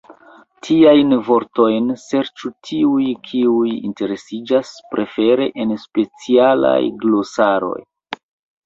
Tiajn 0.67 1.11
vortojn 1.27 1.91
serĉu 2.05 2.51
tiuj, 2.69 3.05
kiuj 3.29 3.69
interesiĝas, 3.91 4.73
prefere 4.95 5.51
en 5.67 5.79
specialaj 5.87 6.79
glosaroj. 7.07 7.79